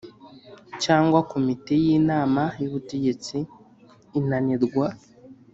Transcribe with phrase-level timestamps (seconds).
[0.83, 3.37] Cyangwa komite y inama y ubutegetsi
[4.19, 4.87] inanirwa